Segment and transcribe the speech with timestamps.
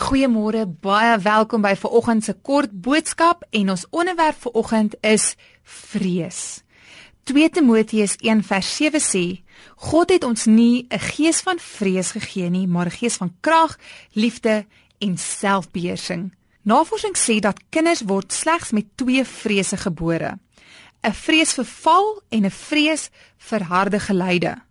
[0.00, 6.62] Goeiemôre, baie welkom by vanoggend se kort boodskap en ons onderwerp vanoggend is vrees.
[7.28, 9.24] 2 Timoteus 1:7 sê:
[9.76, 13.78] God het ons nie 'n gees van vrees gegee nie, maar 'n gees van krag,
[14.12, 14.66] liefde
[14.98, 16.32] en selfbeheersing.
[16.62, 20.38] Navorsing sê dat kinders word slegs met twee vrese gebore:
[21.02, 24.62] 'n vrees vir val en 'n vrees vir harde geleide.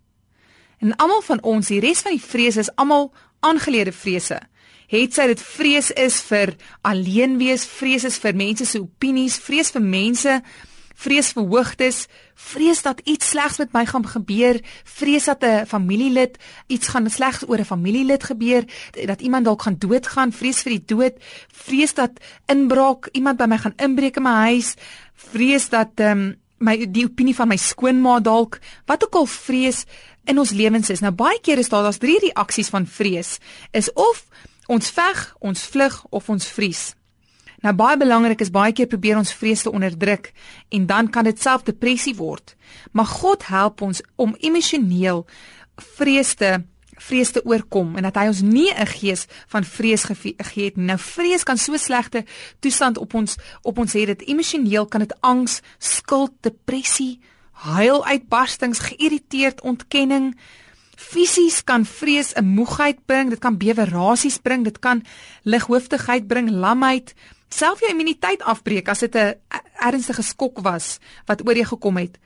[0.78, 4.40] En almal van ons, die res van die vrese is almal aangeleerde vrese.
[4.90, 9.70] Het sy dit vrees is vir alleen wees, vrees is vir mense se opinies, vrees
[9.70, 10.40] vir mense,
[11.00, 12.00] vrees vir hoogtes,
[12.34, 17.48] vrees dat iets slegs met my gaan gebeur, vrees dat 'n familielid iets gaan slegs
[17.48, 18.64] oor 'n familielid gebeur,
[19.06, 21.14] dat iemand dalk gaan doodgaan, vrees vir die dood,
[21.52, 22.10] vrees dat
[22.46, 24.74] inbraak, iemand by my gaan inbreek in my huis,
[25.14, 29.86] vrees dat ehm um, my die opinie van my skoonma dalk, wat ook al vrees
[30.28, 31.00] in ons lewens is.
[31.00, 33.38] Nou baie keer is daar daar's drie reaksies van vrees.
[33.72, 34.26] Is of
[34.70, 36.80] Ons veg, ons vlug of ons vries.
[37.60, 40.30] Nou baie belangrik is baie keer probeer ons vrees te onderdruk
[40.70, 42.54] en dan kan dit self depressie word.
[42.94, 45.24] Maar God help ons om emosioneel
[45.96, 46.60] vrees te
[47.00, 50.86] vrees te oorkom en dat hy ons nie 'n gees van vrees gegee het nie.
[50.86, 52.24] Nou vrees kan so slegte
[52.60, 57.20] toestand op ons op ons hê dit emosioneel kan dit angs, skuld, depressie,
[57.52, 60.36] huiluitbarstings, geïrriteerd, ontkenning,
[61.00, 65.02] Fisies kan vrees 'n moegheid bring, dit kan bewerasies bring, dit kan
[65.42, 67.14] lighooftigheid bring, lamheid,
[67.48, 69.34] self jou immuniteit afbreek as dit 'n
[69.80, 72.18] ernstige skok was wat oor jou gekom het.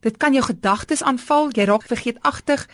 [0.00, 2.68] Dit kan jou gedagtes aanval, jy raak vergeetachtig,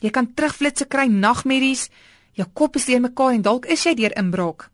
[0.00, 1.88] jy kan terugflitsse kry, nagmerries,
[2.32, 4.70] jou kop is deurmekaar en dalk is jy deur inbraak.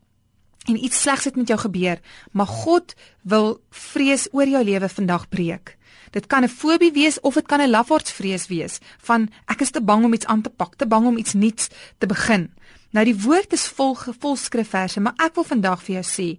[0.67, 2.01] En iets slegs het met jou gebeur,
[2.33, 5.77] maar God wil vrees oor jou lewe vandag breek.
[6.11, 9.81] Dit kan 'n fobie wees of dit kan 'n lafaardsvrees wees van ek is te
[9.81, 11.69] bang om iets aan te pak, te bang om iets nuuts
[11.99, 12.51] te begin.
[12.91, 16.39] Nou die woord is vol vol skrifverse, maar ek wil vandag vir jou sê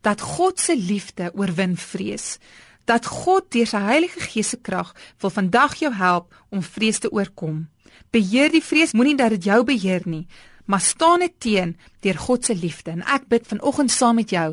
[0.00, 2.38] dat God se liefde oorwin vrees.
[2.86, 7.10] Dat God deur sy Heilige Gees se krag wil vandag jou help om vrees te
[7.10, 7.66] oorkom.
[8.14, 10.26] Beheer die vrees, moenie dat dit jou beheer nie
[10.66, 14.48] maar staan net teen deur God se liefde en ek bid vanoggend saam met jou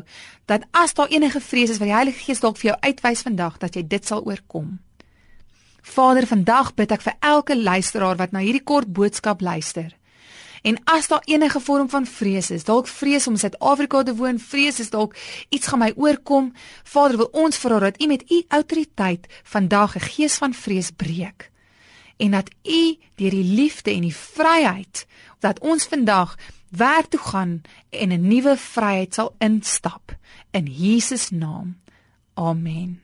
[0.50, 3.58] dat as daar enige vrees is wat die Heilige Gees dalk vir jou uitwys vandag
[3.58, 4.78] dat jy dit sal oorkom.
[5.84, 9.90] Vader, vandag bid ek vir elke luisteraar wat na hierdie kort boodskap luister.
[10.64, 14.38] En as daar enige vorm van vrees is, dalk vrees om in Suid-Afrika te woon,
[14.40, 15.16] vrees is dalk
[15.52, 16.52] iets gaan my oorkom,
[16.82, 21.50] Vader, wil ons vra dat U met U autoriteit vandag 'n gees van vrees breek
[22.16, 25.06] en dat U deur die liefde en die vryheid
[25.44, 26.36] dat ons vandag
[26.68, 30.16] werk toe gaan en 'n nuwe vryheid sal instap
[30.50, 31.76] in Jesus naam.
[32.34, 33.03] Amen.